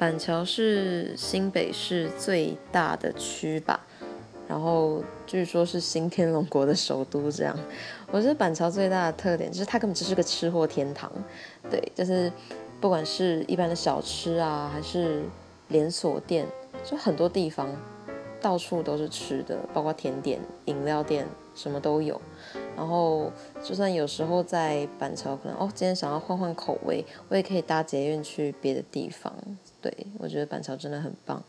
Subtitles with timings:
[0.00, 3.78] 板桥是新北市最大的区吧，
[4.48, 7.30] 然后据说是新天龙国的首都。
[7.30, 7.54] 这样，
[8.10, 11.12] 我觉得板桥最大的特点就是它根本就是个吃货天堂。
[11.70, 12.32] 对，就是
[12.80, 15.22] 不管是一般的小吃啊，还是
[15.68, 16.46] 连锁店，
[16.82, 17.68] 就很多地方。
[18.40, 22.18] 到处都是吃的，包括甜点、饮料店，什么都有。
[22.76, 23.30] 然后，
[23.62, 29.32] 就算有时候在板桥，可能哦，今天想要换换口味，我也可以搭捷运去别的地方。
[29.82, 31.42] 对我觉得板桥真的很棒。